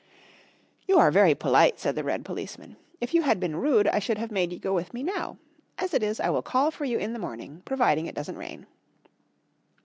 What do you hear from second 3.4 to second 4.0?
rude I